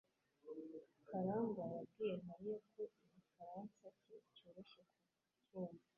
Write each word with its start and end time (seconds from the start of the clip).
karangwa 1.07 1.63
yabwiye 1.73 2.15
mariya 2.27 2.55
ko 2.71 2.81
igifaransa 3.05 3.85
cye 4.01 4.15
cyoroshye 4.35 4.81
kubyumva 4.89 5.83